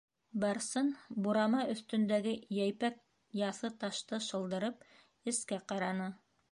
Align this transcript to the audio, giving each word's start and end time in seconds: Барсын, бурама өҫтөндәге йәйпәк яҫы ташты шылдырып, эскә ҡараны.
Барсын, 0.43 0.87
бурама 1.27 1.59
өҫтөндәге 1.75 2.33
йәйпәк 2.39 2.99
яҫы 3.43 3.73
ташты 3.85 4.23
шылдырып, 4.31 4.93
эскә 5.35 5.67
ҡараны. 5.73 6.15